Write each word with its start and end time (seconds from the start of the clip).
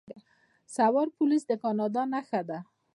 سوار 0.75 1.07
پولیس 1.17 1.43
د 1.47 1.51
کاناډا 1.63 2.03
نښه 2.13 2.41
ده. 2.49 2.59